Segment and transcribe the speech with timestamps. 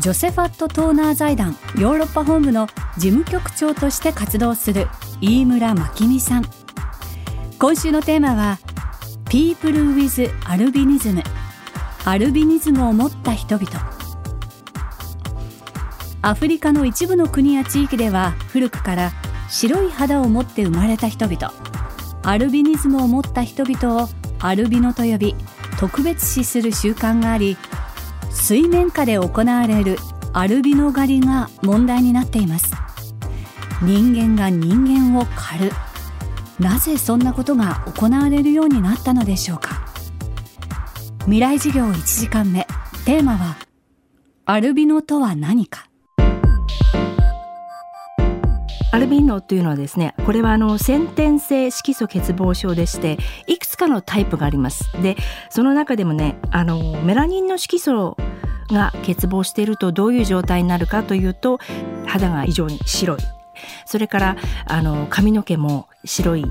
[0.00, 4.88] ジョセファット・トーナー財団ヨーロッパ本部の事務局長として活動する
[5.20, 6.44] 飯村真美さん。
[7.58, 8.58] 今週のテーマは
[9.28, 11.22] People with アルビニズム
[12.06, 13.68] アルビニズムを持った人々。
[16.22, 19.12] アフリカの一部の国や地域では古くから
[19.50, 21.52] 白い肌を持って生まれた人々。
[22.22, 25.36] アルビニズムを持った人々をアルビノと呼び
[25.78, 27.58] 特別視する習慣があり
[28.30, 29.96] 水面下で行われる
[30.32, 32.74] アルビノ狩りが問題になっています。
[33.82, 35.72] 人間が人間を狩る。
[36.58, 39.86] なぜそんなことが行われるようになったのでしょうか。
[41.24, 42.66] 未来事業1時間目。
[43.04, 43.56] テーマは
[44.44, 45.89] アルビノとは何か。
[48.92, 54.90] アルビノというのはですねこれはあの先天性色素欠乏症でしていくつかのタイプがあります。
[55.00, 55.16] で
[55.48, 58.16] その中でもねあのメラニンの色素
[58.68, 61.58] が欠乏しているとどういう状態になるかというと
[62.06, 63.39] 肌が異常に白い。
[63.90, 66.46] それからあの髪の毛も白い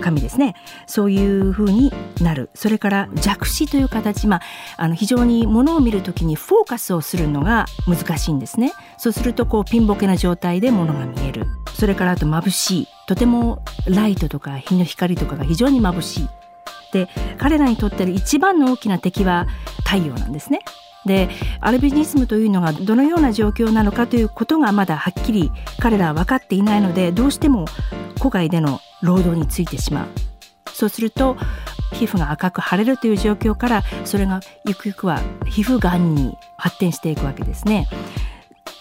[0.00, 0.54] 髪ですね。
[0.86, 2.48] そういう風になる。
[2.54, 4.42] それから弱視という形、まあ、
[4.78, 8.72] あの非常にものを見る時にフォーカスをするのが難しいんですね。
[8.96, 11.46] そうするとこうピンボケな状態でものが見える。
[11.74, 12.88] それからあと眩しい。
[13.06, 16.28] とてもライトとか日の光とかが非常に眩しい。
[16.94, 19.46] で彼らにとっての一番の大きな敵は
[19.84, 20.60] 太陽なんですね。
[21.06, 21.28] で
[21.60, 27.66] アルビニズムというのがどのような状況なのかということがまだはっきり彼らは分かっていないのでどうしても
[28.20, 30.08] 戸外での労働についてしまう。
[30.72, 31.36] そうすると
[31.92, 37.88] 皮膚が赤く腫れるという状況からそれがゆくゆくは皮膚がんに発展していくわけですね。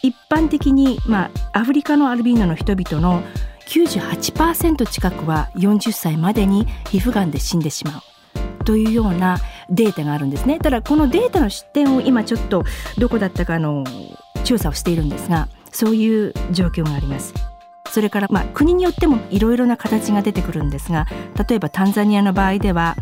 [0.03, 3.23] 一般的に、まあ、アフリカのアルビーノの人々の
[3.67, 8.63] 98%近くは40歳までに皮膚がんで死んでしまう。
[8.63, 9.37] というような
[9.69, 10.59] データがあるんですね。
[10.59, 12.63] ただこのデータの出典を今ちょっと
[12.97, 13.83] どこだったかの
[14.43, 17.33] 調査をしているんですがそういう状況があります。
[17.89, 21.07] それからまあ国によってもいろいろな形が出てくるんですが
[21.47, 22.95] 例えばタンザニアの場合では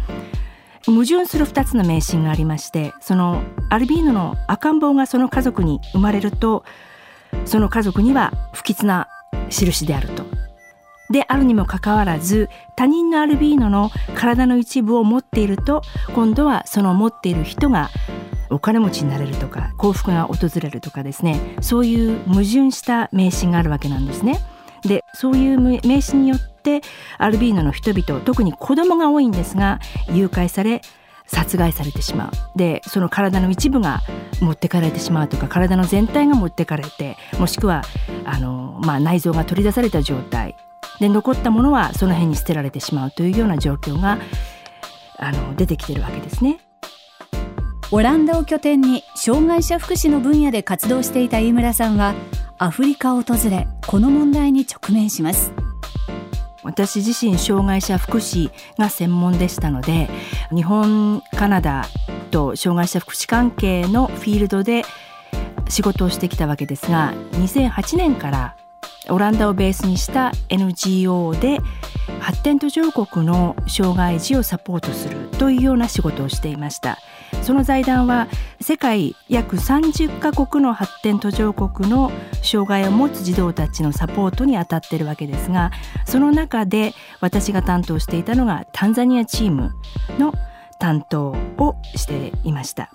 [0.86, 6.64] 矛盾する2つの迷信がありましてそのアルビーノの赤ん坊がその家族に生まれると
[7.46, 9.08] その家族には不吉な
[9.50, 10.34] 印であると。
[11.10, 15.82] であるにもかかわらず他人のアルビーノの体の一部を持っていると
[16.14, 17.90] 今度はその持っている人が
[18.50, 21.40] お金持ちになれるとか幸福が訪れるとかですね。
[21.62, 24.40] そういう矛盾した迷信があるわけなんですね。
[24.84, 26.82] でそういう迷信によって
[27.18, 29.80] アルビーノの人々特に子供が多いんですが
[30.12, 30.82] 誘拐され
[31.28, 32.58] 殺害されてしまう。
[32.58, 34.02] でその体の一部が
[34.42, 37.82] 持ってかれてしまうとか体の全体が持ってかれてもしくは
[38.26, 40.56] あの、まあ、内臓が取り出された状態。
[41.00, 44.18] で残ったものはその辺に捨てられてしまうというような状況が
[45.18, 46.60] あの出てきてるわけですね。
[47.92, 52.16] オランダを拠点に障害者福祉の分野で活動していた飯村さんは
[52.58, 55.54] アフリカを訪れこの問題に直面します
[56.64, 60.10] 私自身障害者福祉が専門でしたので
[60.54, 61.86] 日本カナダ
[62.32, 64.84] と障害者福祉関係のフィールドで
[65.70, 68.58] 仕事をしてきたわけですが2008年から
[69.10, 71.60] オランダをベースにした NGO で
[72.20, 76.98] 発展途上国の障害児をサポートするというような仕事をしていました
[77.42, 78.28] その財団は
[78.62, 82.12] 世界約30カ国の発展途上国の
[82.44, 85.72] 障害を持つ児童たちのサポートに当たっているわけですが
[86.06, 89.76] その中で私が担当していたのがタンザニアチーム
[90.18, 90.34] の
[90.80, 91.28] 担当
[91.58, 92.92] をしていました。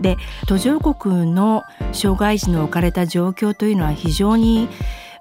[0.00, 1.62] で途上国の
[1.92, 4.68] 障害児の置かれた状況というのは非常に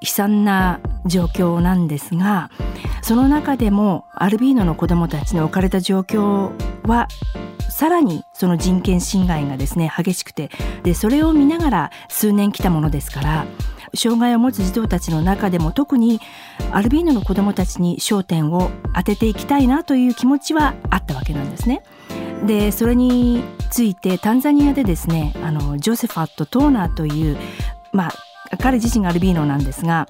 [0.01, 2.49] 悲惨な状況なんですが
[3.01, 6.51] その中でもアルビーノの子どもたちの置かれた状況
[6.87, 7.07] は
[7.69, 10.49] さらにその人権侵害がですね激しくて
[10.83, 13.45] でそれを見ながら数年来たものですから
[13.93, 16.19] 障害を持つ児童たちの中でも特に
[16.71, 21.83] アルビーノの子どもたちに焦点を当てていきたいなという気持ちはあったわけなんですね。
[22.45, 27.37] でそれについてタンザニアでですねあのジョセファット・トーナーという、
[27.91, 28.13] まあ、
[28.59, 30.07] 彼自身がアルビーノなんですが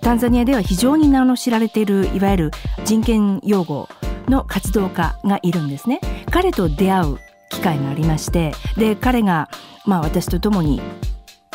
[0.00, 2.50] タンザニアでは非常に名の知られているいわゆる
[2.84, 3.88] 人権擁護
[4.28, 6.00] の活動家がいるんですね
[6.30, 7.18] 彼と出会う
[7.50, 9.48] 機会がありましてで彼が、
[9.86, 10.82] まあ、私と共に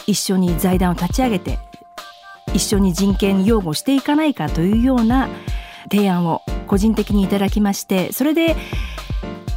[0.07, 1.59] 一緒に財団を立ち上げて
[2.53, 5.29] 一緒に人権擁護していかないかというような
[5.91, 8.55] 提案を個人的にいただきましてそれで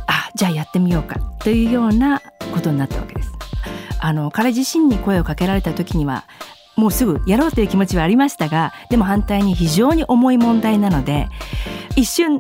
[0.07, 2.21] あじゃあやってみようかというような
[2.53, 3.33] ことになったわけです。
[4.05, 6.25] あの彼自身に声をかけられた時には
[6.77, 11.29] もうすぐやろうという気持ちはありましたがでも反対に非常に重い問題なので
[11.97, 12.39] 一瞬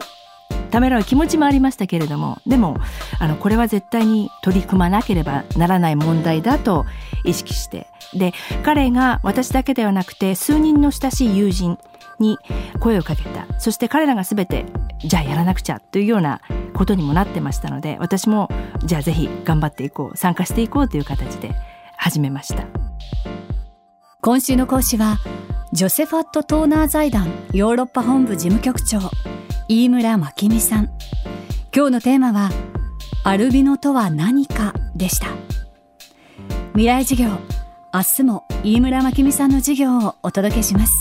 [0.70, 2.78] ためらう気持ちもありましたけれどもでも
[3.18, 6.86] あのこれは絶対に取り組まなければならない問題だと
[7.24, 7.86] 意識して。
[8.14, 11.78] で彼が私だけではなくて数人の親しい友人
[12.18, 12.36] に
[12.78, 13.46] 声をかけた。
[13.58, 14.66] そして彼らが全て
[14.98, 16.42] じゃあやらなくちゃというような
[16.74, 18.50] ことにもなってましたので私も
[18.84, 21.54] じゃあぜひ頑張っていこう参加していこうという形で
[21.96, 22.81] 始めました。
[24.24, 25.18] 今週の講師は
[25.72, 29.00] ジョセファット・トーナー財団ヨーロッパ本部事務局長
[29.66, 30.92] 飯村真美さん。
[31.74, 32.50] 今日のテーマは
[33.24, 35.26] アルビノとは何かでした。
[36.70, 37.30] 未来事業
[37.92, 41.00] 明日も飯村真美さんの授業をお届けします。